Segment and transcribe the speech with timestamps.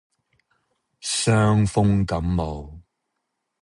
[0.99, 2.79] 傷風感冒